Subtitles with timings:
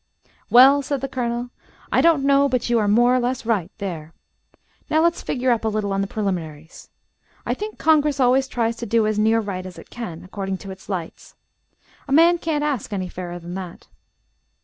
[0.49, 1.51] "Well," said the Colonel,
[1.91, 4.13] "I don't know but you are more or less right, there.
[4.89, 6.89] Now let's figure up a little on, the preliminaries.
[7.45, 10.71] I think Congress always tries to do as near right as it can, according to
[10.71, 11.35] its lights.
[12.07, 13.89] A man can't ask any fairer than that.